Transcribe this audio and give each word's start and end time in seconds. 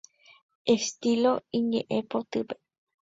Estilo 0.73 1.31
iñe'ẽpotýpe. 1.57 2.55